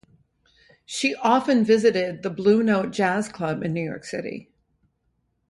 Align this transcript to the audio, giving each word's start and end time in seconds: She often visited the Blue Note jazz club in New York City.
She 0.83 1.13
often 1.13 1.63
visited 1.63 2.23
the 2.23 2.31
Blue 2.31 2.63
Note 2.63 2.89
jazz 2.89 3.27
club 3.29 3.61
in 3.61 3.71
New 3.71 3.85
York 3.85 4.03
City. 4.03 4.49